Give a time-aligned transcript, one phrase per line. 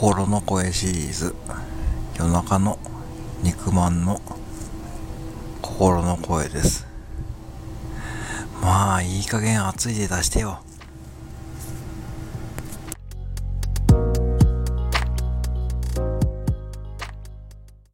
[0.00, 1.34] 心の声シリーズ。
[2.16, 2.78] 夜中の
[3.42, 4.20] 肉まんの
[5.60, 6.86] 心の声です。
[8.62, 10.60] まあいい加減暑いで出してよ。